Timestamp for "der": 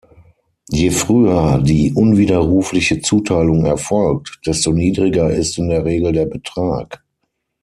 5.69-5.85, 6.11-6.25